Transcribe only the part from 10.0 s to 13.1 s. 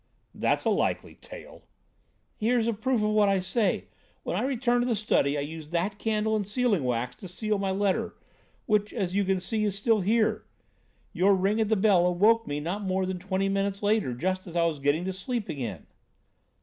here. Your ring at the bell awoke me not more